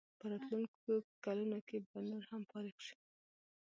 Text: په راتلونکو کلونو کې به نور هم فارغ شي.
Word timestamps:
په 0.19 0.25
راتلونکو 0.31 0.93
کلونو 1.25 1.57
کې 1.67 1.77
به 1.89 1.99
نور 2.09 2.23
هم 2.31 2.41
فارغ 2.51 2.77
شي. 2.85 2.95